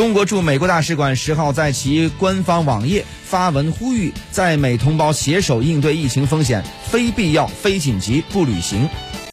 [0.00, 8.88] 中国驻美国大使馆十号在其官方网页发文呼吁，在美同胞携手应对疫情风险，非必要、非紧急不旅行。